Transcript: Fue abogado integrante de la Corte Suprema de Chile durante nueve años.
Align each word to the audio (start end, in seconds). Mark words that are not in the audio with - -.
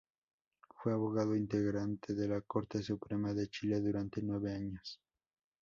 Fue 0.81 0.93
abogado 0.93 1.35
integrante 1.35 2.15
de 2.15 2.27
la 2.27 2.41
Corte 2.41 2.81
Suprema 2.81 3.35
de 3.35 3.47
Chile 3.51 3.79
durante 3.81 4.19
nueve 4.23 4.51
años. 4.51 4.99